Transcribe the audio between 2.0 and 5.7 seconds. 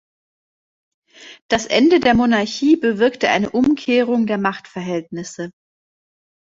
Monarchie bewirkte eine Umkehrung der Machtverhältnisse.